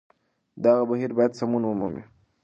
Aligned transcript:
دغه 0.63 0.83
بهير 0.89 1.11
بايد 1.17 1.31
سمون 1.39 1.63
ومومي 1.65 2.03